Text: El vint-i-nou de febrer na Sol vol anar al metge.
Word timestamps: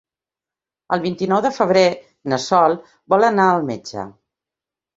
El 0.97 1.03
vint-i-nou 1.03 1.43
de 1.47 1.51
febrer 1.59 1.85
na 2.35 2.41
Sol 2.47 2.75
vol 3.17 3.29
anar 3.31 3.49
al 3.53 3.65
metge. 3.71 4.11